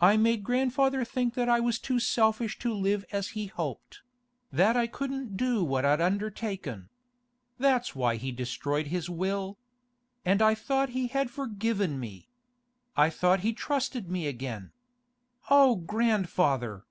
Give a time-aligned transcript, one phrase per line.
[0.00, 4.86] I made grandfather think that I was too selfish to live as he hoped—that I
[4.86, 6.88] couldn't do what I'd undertaken.
[7.58, 9.58] That was why he destroyed his will.
[10.24, 12.28] And I thought he had forgiven me!
[12.96, 14.70] I thought he trusted me again!
[15.50, 16.84] O grandfather!